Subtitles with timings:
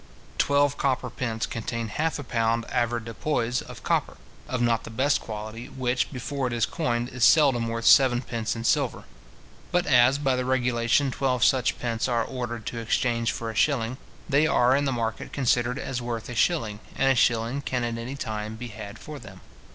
[0.39, 5.67] Twelve copper pence contain half a pound avoirdupois of copper, of not the best quality,
[5.67, 9.03] which, before it is coined, is seldom worth seven pence in silver.
[9.71, 13.97] But as, by the regulation, twelve such pence are ordered to exchange for a shilling,
[14.27, 17.99] they are in the market considered as worth a shilling, and a shilling can at
[17.99, 19.41] any time be had for them.